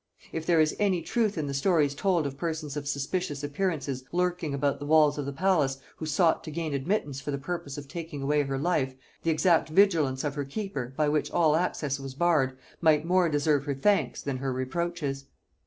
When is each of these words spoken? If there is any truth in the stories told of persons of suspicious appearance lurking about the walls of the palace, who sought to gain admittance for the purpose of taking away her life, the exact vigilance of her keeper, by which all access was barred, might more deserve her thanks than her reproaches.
If 0.31 0.47
there 0.47 0.59
is 0.59 0.75
any 0.79 1.03
truth 1.03 1.37
in 1.37 1.45
the 1.45 1.53
stories 1.53 1.93
told 1.93 2.25
of 2.25 2.35
persons 2.35 2.75
of 2.75 2.87
suspicious 2.87 3.43
appearance 3.43 3.87
lurking 4.11 4.51
about 4.51 4.79
the 4.79 4.85
walls 4.87 5.19
of 5.19 5.27
the 5.27 5.31
palace, 5.31 5.77
who 5.97 6.07
sought 6.07 6.43
to 6.43 6.49
gain 6.49 6.73
admittance 6.73 7.21
for 7.21 7.29
the 7.29 7.37
purpose 7.37 7.77
of 7.77 7.87
taking 7.87 8.23
away 8.23 8.41
her 8.41 8.57
life, 8.57 8.95
the 9.21 9.29
exact 9.29 9.69
vigilance 9.69 10.23
of 10.23 10.33
her 10.33 10.43
keeper, 10.43 10.91
by 10.97 11.07
which 11.07 11.29
all 11.29 11.55
access 11.55 11.99
was 11.99 12.15
barred, 12.15 12.57
might 12.81 13.05
more 13.05 13.29
deserve 13.29 13.65
her 13.65 13.75
thanks 13.75 14.23
than 14.23 14.37
her 14.37 14.51
reproaches. 14.51 15.25